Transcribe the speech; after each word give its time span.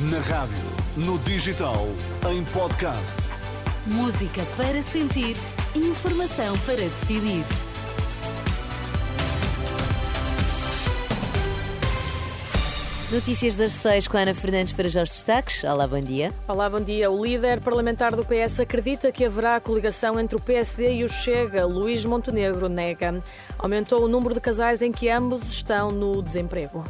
Na 0.00 0.20
rádio, 0.20 0.56
no 0.96 1.18
digital, 1.18 1.88
em 2.30 2.44
podcast. 2.52 3.16
Música 3.84 4.46
para 4.56 4.80
sentir, 4.80 5.34
informação 5.74 6.56
para 6.58 6.76
decidir. 6.76 7.44
Notícias 13.10 13.56
das 13.56 13.72
seis 13.72 14.06
com 14.06 14.16
a 14.16 14.20
Ana 14.20 14.34
Fernandes 14.34 14.72
para 14.72 14.88
Jorge 14.88 15.10
Destaques. 15.10 15.64
Olá, 15.64 15.84
bom 15.88 16.00
dia. 16.00 16.32
Olá, 16.46 16.70
bom 16.70 16.80
dia. 16.80 17.10
O 17.10 17.24
líder 17.24 17.60
parlamentar 17.60 18.14
do 18.14 18.24
PS 18.24 18.60
acredita 18.60 19.10
que 19.10 19.24
haverá 19.24 19.58
coligação 19.58 20.20
entre 20.20 20.36
o 20.36 20.40
PSD 20.40 20.92
e 20.92 21.02
o 21.02 21.08
Chega. 21.08 21.66
Luís 21.66 22.04
Montenegro 22.04 22.68
nega. 22.68 23.20
Aumentou 23.58 24.04
o 24.04 24.08
número 24.08 24.34
de 24.34 24.40
casais 24.40 24.80
em 24.80 24.92
que 24.92 25.10
ambos 25.10 25.42
estão 25.48 25.90
no 25.90 26.22
desemprego. 26.22 26.84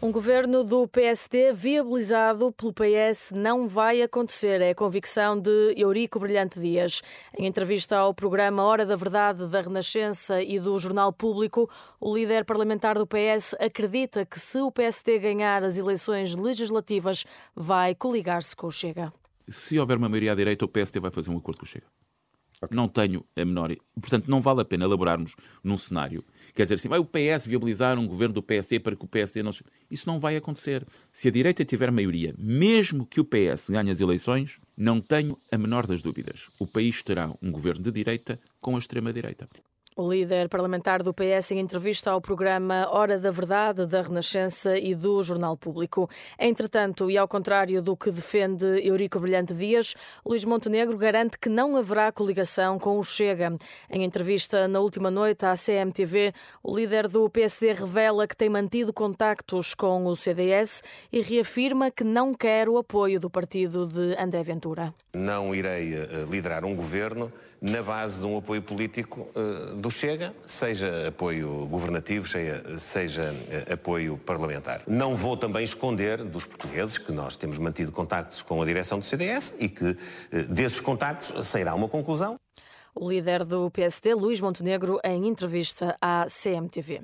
Um 0.00 0.12
governo 0.12 0.62
do 0.62 0.86
PSD 0.86 1.52
viabilizado 1.52 2.52
pelo 2.52 2.72
PS 2.72 3.32
não 3.34 3.66
vai 3.66 4.00
acontecer, 4.00 4.60
é 4.60 4.70
a 4.70 4.74
convicção 4.74 5.36
de 5.36 5.74
Eurico 5.76 6.20
Brilhante 6.20 6.60
Dias. 6.60 7.02
Em 7.36 7.46
entrevista 7.46 7.96
ao 7.96 8.14
programa 8.14 8.62
Hora 8.62 8.86
da 8.86 8.94
Verdade 8.94 9.48
da 9.48 9.60
Renascença 9.60 10.40
e 10.40 10.60
do 10.60 10.78
Jornal 10.78 11.12
Público, 11.12 11.68
o 12.00 12.16
líder 12.16 12.44
parlamentar 12.44 12.96
do 12.96 13.08
PS 13.08 13.56
acredita 13.58 14.24
que 14.24 14.38
se 14.38 14.60
o 14.60 14.70
PSD 14.70 15.18
ganhar 15.18 15.64
as 15.64 15.78
eleições 15.78 16.36
legislativas, 16.36 17.24
vai 17.56 17.92
coligar-se 17.92 18.54
com 18.54 18.68
o 18.68 18.70
Chega. 18.70 19.12
Se 19.48 19.80
houver 19.80 19.96
uma 19.96 20.08
maioria 20.08 20.30
à 20.30 20.34
direita, 20.36 20.64
o 20.64 20.68
PSD 20.68 21.00
vai 21.00 21.10
fazer 21.10 21.30
um 21.30 21.38
acordo 21.38 21.58
com 21.58 21.64
o 21.64 21.68
Chega. 21.68 21.86
Okay. 22.60 22.76
Não 22.76 22.88
tenho 22.88 23.24
a 23.36 23.44
menor. 23.44 23.74
Portanto, 24.00 24.28
não 24.28 24.40
vale 24.40 24.60
a 24.60 24.64
pena 24.64 24.84
elaborarmos 24.84 25.34
num 25.62 25.78
cenário. 25.78 26.24
Quer 26.54 26.64
dizer 26.64 26.74
assim, 26.74 26.88
vai 26.88 26.98
o 26.98 27.04
PS 27.04 27.46
viabilizar 27.46 27.98
um 27.98 28.06
governo 28.06 28.34
do 28.34 28.42
PSD 28.42 28.80
para 28.80 28.96
que 28.96 29.04
o 29.04 29.08
PSD 29.08 29.42
não. 29.42 29.52
Isso 29.90 30.08
não 30.08 30.18
vai 30.18 30.36
acontecer. 30.36 30.86
Se 31.12 31.28
a 31.28 31.30
direita 31.30 31.64
tiver 31.64 31.90
maioria, 31.90 32.34
mesmo 32.38 33.06
que 33.06 33.20
o 33.20 33.24
PS 33.24 33.70
ganhe 33.70 33.90
as 33.90 34.00
eleições, 34.00 34.60
não 34.76 35.00
tenho 35.00 35.38
a 35.50 35.58
menor 35.58 35.86
das 35.86 36.02
dúvidas. 36.02 36.48
O 36.58 36.66
país 36.66 37.02
terá 37.02 37.32
um 37.40 37.50
governo 37.50 37.84
de 37.84 37.92
direita 37.92 38.40
com 38.60 38.76
a 38.76 38.78
extrema-direita. 38.78 39.48
O 40.00 40.08
líder 40.08 40.48
parlamentar 40.48 41.02
do 41.02 41.12
PS 41.12 41.50
em 41.50 41.58
entrevista 41.58 42.12
ao 42.12 42.20
programa 42.20 42.88
Hora 42.88 43.18
da 43.18 43.32
Verdade 43.32 43.84
da 43.84 44.00
Renascença 44.00 44.78
e 44.78 44.94
do 44.94 45.20
Jornal 45.24 45.56
Público. 45.56 46.08
Entretanto, 46.38 47.10
e 47.10 47.18
ao 47.18 47.26
contrário 47.26 47.82
do 47.82 47.96
que 47.96 48.08
defende 48.08 48.64
Eurico 48.86 49.18
Brilhante 49.18 49.52
Dias, 49.52 49.96
Luís 50.24 50.44
Montenegro 50.44 50.96
garante 50.96 51.36
que 51.36 51.48
não 51.48 51.76
haverá 51.76 52.12
coligação 52.12 52.78
com 52.78 52.96
o 52.96 53.02
Chega. 53.02 53.56
Em 53.90 54.04
entrevista 54.04 54.68
na 54.68 54.78
última 54.78 55.10
noite 55.10 55.44
à 55.44 55.54
CMTV, 55.56 56.32
o 56.62 56.76
líder 56.76 57.08
do 57.08 57.28
PSD 57.28 57.72
revela 57.72 58.28
que 58.28 58.36
tem 58.36 58.48
mantido 58.48 58.92
contactos 58.92 59.74
com 59.74 60.06
o 60.06 60.14
CDS 60.14 60.80
e 61.10 61.20
reafirma 61.22 61.90
que 61.90 62.04
não 62.04 62.32
quer 62.32 62.68
o 62.68 62.78
apoio 62.78 63.18
do 63.18 63.28
partido 63.28 63.84
de 63.84 64.14
André 64.16 64.44
Ventura. 64.44 64.94
Não 65.12 65.52
irei 65.52 65.92
eh, 65.92 66.24
liderar 66.30 66.64
um 66.64 66.76
governo 66.76 67.32
na 67.60 67.82
base 67.82 68.20
de 68.20 68.26
um 68.26 68.38
apoio 68.38 68.62
político 68.62 69.28
uh, 69.34 69.74
do 69.88 69.90
Chega, 69.90 70.34
seja 70.44 71.08
apoio 71.08 71.66
governativo, 71.66 72.28
seja, 72.28 72.62
seja 72.78 73.32
uh, 73.32 73.72
apoio 73.72 74.18
parlamentar. 74.18 74.82
Não 74.86 75.16
vou 75.16 75.34
também 75.34 75.64
esconder 75.64 76.22
dos 76.22 76.44
portugueses 76.44 76.98
que 76.98 77.10
nós 77.10 77.36
temos 77.36 77.58
mantido 77.58 77.90
contactos 77.90 78.42
com 78.42 78.60
a 78.60 78.66
direção 78.66 78.98
do 78.98 79.04
CDS 79.04 79.54
e 79.58 79.66
que 79.66 79.84
uh, 79.84 79.96
desses 80.50 80.78
contactos 80.78 81.46
sairá 81.46 81.74
uma 81.74 81.88
conclusão. 81.88 82.38
O 82.94 83.08
líder 83.08 83.44
do 83.44 83.70
PSD, 83.70 84.14
Luís 84.14 84.40
Montenegro, 84.40 84.98
em 85.04 85.28
entrevista 85.28 85.96
à 86.00 86.26
CMTV. 86.26 87.02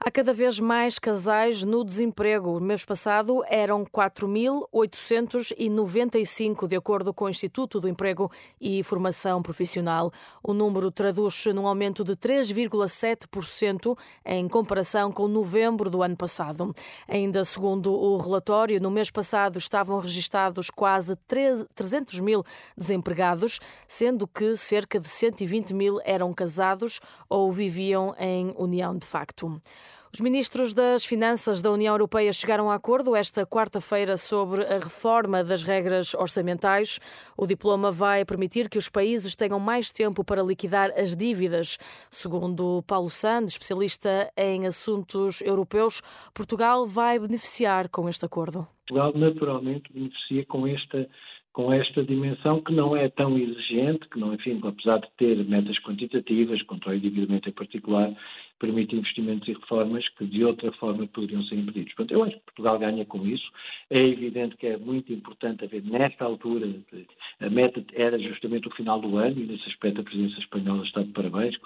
Há 0.00 0.10
cada 0.10 0.32
vez 0.32 0.58
mais 0.60 0.98
casais 0.98 1.62
no 1.64 1.84
desemprego. 1.84 2.58
No 2.60 2.66
mês 2.66 2.82
passado 2.84 3.42
eram 3.48 3.84
4.895, 3.84 6.66
de 6.66 6.76
acordo 6.76 7.12
com 7.12 7.26
o 7.26 7.28
Instituto 7.28 7.78
do 7.80 7.88
Emprego 7.88 8.30
e 8.60 8.82
Formação 8.82 9.42
Profissional. 9.42 10.10
O 10.42 10.54
número 10.54 10.90
traduz-se 10.90 11.52
num 11.52 11.66
aumento 11.66 12.02
de 12.04 12.14
3,7% 12.14 13.98
em 14.24 14.48
comparação 14.48 15.12
com 15.12 15.28
novembro 15.28 15.90
do 15.90 16.02
ano 16.02 16.16
passado. 16.16 16.74
Ainda 17.08 17.44
segundo 17.44 17.92
o 17.92 18.16
relatório, 18.16 18.80
no 18.80 18.90
mês 18.90 19.10
passado 19.10 19.58
estavam 19.58 19.98
registados 19.98 20.70
quase 20.70 21.16
300 21.26 22.20
mil 22.20 22.42
desempregados, 22.76 23.58
sendo 23.86 24.26
que 24.26 24.56
cerca 24.56 24.98
de 24.98 25.08
120 25.24 25.72
mil 25.72 26.00
eram 26.04 26.34
casados 26.34 27.00
ou 27.30 27.50
viviam 27.50 28.14
em 28.18 28.54
união 28.58 28.96
de 28.96 29.06
facto. 29.06 29.58
Os 30.12 30.20
ministros 30.20 30.72
das 30.72 31.04
Finanças 31.04 31.60
da 31.60 31.72
União 31.72 31.94
Europeia 31.94 32.32
chegaram 32.32 32.70
a 32.70 32.74
acordo 32.74 33.16
esta 33.16 33.44
quarta-feira 33.44 34.16
sobre 34.16 34.62
a 34.62 34.78
reforma 34.78 35.42
das 35.42 35.64
regras 35.64 36.14
orçamentais. 36.14 37.00
O 37.36 37.46
diploma 37.46 37.90
vai 37.90 38.24
permitir 38.24 38.68
que 38.68 38.78
os 38.78 38.88
países 38.88 39.34
tenham 39.34 39.58
mais 39.58 39.90
tempo 39.90 40.22
para 40.22 40.42
liquidar 40.42 40.90
as 40.96 41.16
dívidas. 41.16 41.78
Segundo 42.10 42.84
Paulo 42.86 43.10
Sand, 43.10 43.46
especialista 43.46 44.30
em 44.36 44.66
assuntos 44.66 45.40
europeus, 45.40 46.00
Portugal 46.32 46.86
vai 46.86 47.18
beneficiar 47.18 47.88
com 47.88 48.08
este 48.08 48.24
acordo. 48.24 48.68
Portugal 48.86 49.12
naturalmente 49.16 49.92
beneficia 49.92 50.44
com 50.46 50.66
esta 50.66 51.08
com 51.54 51.72
esta 51.72 52.02
dimensão 52.02 52.60
que 52.60 52.72
não 52.72 52.96
é 52.96 53.08
tão 53.08 53.38
exigente, 53.38 54.08
que 54.08 54.18
não, 54.18 54.34
enfim, 54.34 54.60
apesar 54.64 54.98
de 54.98 55.08
ter 55.16 55.36
metas 55.44 55.78
quantitativas, 55.78 56.60
controle 56.62 56.98
de 56.98 57.06
endividamento 57.06 57.48
em 57.48 57.52
particular, 57.52 58.12
permite 58.58 58.96
investimentos 58.96 59.46
e 59.46 59.52
reformas 59.52 60.06
que 60.18 60.26
de 60.26 60.44
outra 60.44 60.72
forma 60.72 61.06
poderiam 61.06 61.44
ser 61.44 61.54
impedidos. 61.54 61.94
Portanto, 61.94 62.12
eu 62.12 62.24
acho 62.24 62.36
que 62.36 62.44
Portugal 62.44 62.78
ganha 62.80 63.04
com 63.04 63.24
isso. 63.24 63.48
É 63.88 64.00
evidente 64.00 64.56
que 64.56 64.66
é 64.66 64.76
muito 64.76 65.12
importante 65.12 65.64
haver, 65.64 65.84
nesta 65.84 66.24
altura, 66.24 66.66
a 67.38 67.48
meta 67.48 67.84
era 67.94 68.18
justamente 68.18 68.66
o 68.66 68.74
final 68.74 69.00
do 69.00 69.16
ano 69.16 69.40
e 69.40 69.46
nesse 69.46 69.68
aspecto 69.68 70.00
a 70.00 70.04
presidência 70.04 70.40
espanhola 70.40 70.82
está 70.82 71.02
de 71.02 71.12
parabéns. 71.12 71.56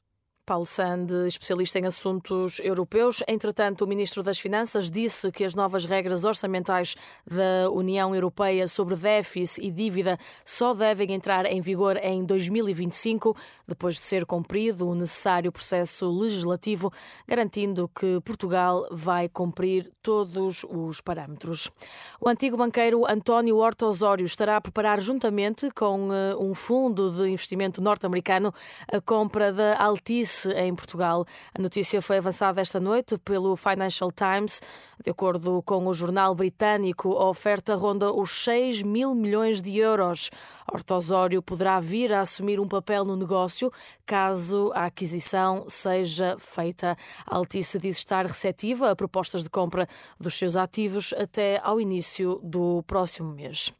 Paulo 0.49 0.65
Sand, 0.65 1.09
especialista 1.27 1.79
em 1.79 1.85
assuntos 1.85 2.59
europeus. 2.61 3.23
Entretanto, 3.29 3.85
o 3.85 3.87
Ministro 3.87 4.23
das 4.23 4.39
Finanças 4.39 4.91
disse 4.91 5.31
que 5.31 5.45
as 5.45 5.55
novas 5.55 5.85
regras 5.85 6.25
orçamentais 6.25 6.97
da 7.31 7.69
União 7.71 8.15
Europeia 8.15 8.67
sobre 8.67 8.97
déficit 8.97 9.63
e 9.63 9.71
dívida 9.71 10.19
só 10.47 10.73
devem 10.73 11.13
entrar 11.13 11.45
em 11.45 11.61
vigor 11.61 11.99
em 11.99 12.25
2025, 12.25 13.37
depois 13.69 13.97
de 13.97 14.01
ser 14.01 14.25
cumprido 14.25 14.89
o 14.89 14.95
necessário 14.95 15.53
processo 15.53 16.11
legislativo, 16.11 16.91
garantindo 17.27 17.87
que 17.89 18.19
Portugal 18.23 18.89
vai 18.91 19.29
cumprir 19.29 19.93
todos 20.03 20.65
os 20.65 21.03
parâmetros. 21.03 21.71
O 22.19 22.29
antigo 22.29 22.57
banqueiro 22.57 23.05
António 23.07 23.59
Horta 23.59 23.85
Osório 23.85 24.25
estará 24.25 24.57
a 24.57 24.61
preparar, 24.61 25.01
juntamente 25.01 25.71
com 25.71 26.09
eh, 26.11 26.35
um 26.37 26.55
fundo 26.55 27.11
de 27.11 27.29
investimento 27.29 27.83
norte-americano, 27.83 28.53
a 28.91 29.01
compra 29.03 29.53
da 29.53 29.77
Altice 29.79 30.51
em 30.53 30.75
Portugal. 30.75 31.27
A 31.55 31.61
notícia 31.61 32.01
foi 32.01 32.17
avançada 32.17 32.63
esta 32.63 32.81
noite 32.81 33.19
pelo 33.19 33.55
Financial 33.55 34.11
Times. 34.11 34.63
De 35.05 35.11
acordo 35.11 35.63
com 35.63 35.87
o 35.87 35.93
jornal 35.93 36.35
britânico, 36.35 37.13
a 37.13 37.29
oferta 37.29 37.75
ronda 37.77 38.13
os 38.13 38.31
6 38.45 38.83
mil 38.83 39.15
milhões 39.15 39.61
de 39.61 39.79
euros. 39.79 40.31
Horta 40.71 40.95
Osório 40.97 41.43
poderá 41.43 41.79
vir 41.81 42.13
a 42.13 42.21
assumir 42.21 42.59
um 42.59 42.67
papel 42.67 43.05
no 43.05 43.17
negócio 43.17 43.58
caso 44.07 44.71
a 44.75 44.87
aquisição 44.87 45.65
seja 45.69 46.37
feita. 46.39 46.97
A 47.27 47.37
Altice 47.37 47.79
diz 47.79 47.99
estar 47.99 48.25
receptiva 48.25 48.91
a 48.91 48.97
propostas 48.97 49.43
de 49.43 49.51
compra 49.51 49.87
dos 50.19 50.35
seus 50.35 50.57
ativos 50.57 51.13
até 51.13 51.61
ao 51.63 51.81
início 51.81 52.41
do 52.43 52.83
próximo 52.87 53.33
mês. 53.33 53.73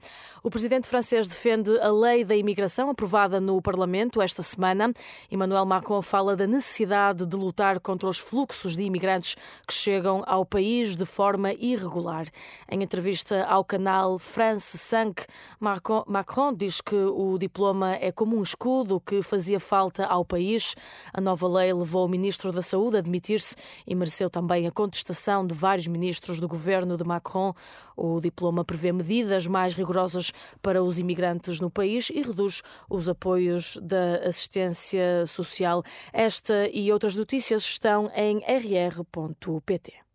O 0.43 0.51
presidente 0.51 0.89
francês 0.89 1.27
defende 1.27 1.77
a 1.81 1.91
lei 1.91 2.25
da 2.25 2.37
imigração 2.37 2.91
aprovada 2.91 3.41
no 3.41 3.61
Parlamento 3.61 4.23
esta 4.23 4.43
semana. 4.43 4.93
Emmanuel 5.31 5.67
Macron 5.67 6.01
fala 6.01 6.37
da 6.37 6.47
necessidade 6.47 7.27
de 7.27 7.37
lutar 7.37 7.81
contra 7.81 8.09
os 8.09 8.19
fluxos 8.19 8.77
de 8.77 8.85
imigrantes 8.85 9.37
que 9.67 9.75
chegam 9.75 10.23
ao 10.27 10.47
país 10.47 10.95
de 10.95 11.05
forma 11.05 11.53
irregular. 11.53 12.27
Em 12.71 12.83
entrevista 12.83 13.45
ao 13.45 13.65
canal 13.65 14.19
France 14.19 14.79
5, 14.79 15.27
Macron 16.07 16.55
diz 16.55 16.81
que 16.81 16.97
o 16.97 17.37
diploma 17.39 17.95
é 17.97 18.13
como 18.13 18.37
um 18.37 18.43
escudo 18.43 19.01
que 19.01 19.23
fazia 19.23 19.59
falta 19.69 20.07
ao 20.07 20.25
país. 20.25 20.75
A 21.13 21.21
nova 21.21 21.47
lei 21.47 21.73
levou 21.75 22.07
o 22.07 22.09
ministro 22.09 22.51
da 22.51 22.63
Saúde 22.63 22.97
a 22.97 23.01
admitir-se 23.01 23.55
e 23.87 23.95
mereceu 23.95 24.31
também 24.31 24.67
a 24.67 24.71
contestação 24.71 25.47
de 25.47 25.55
vários 25.55 25.87
ministros 25.87 26.41
do 26.41 26.49
governo 26.49 26.97
de 26.97 27.05
Macron. 27.05 27.53
O 27.95 28.19
diploma 28.19 28.65
prevê 28.65 28.93
medidas 28.93 29.47
mais 29.47 29.75
rigorosas 29.75 30.33
para 30.63 30.83
os 30.83 30.99
imigrantes 30.99 31.61
no 31.61 31.71
país 31.71 32.09
e 32.09 32.23
reduz 32.23 32.63
os 32.89 33.09
apoios 33.11 33.79
da 33.83 34.17
assistência 34.27 35.27
social. 35.27 35.83
Esta 36.13 36.69
e 36.73 36.91
outras 36.91 37.15
notícias 37.15 37.63
estão 37.65 38.11
em 38.15 38.39
rr.pt. 38.39 40.08